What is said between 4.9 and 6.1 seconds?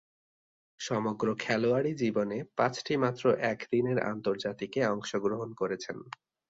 অংশগ্রহণ করেছেন।